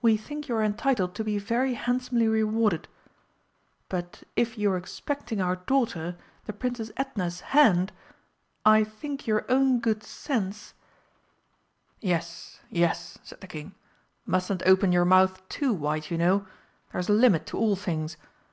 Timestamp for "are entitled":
0.54-1.16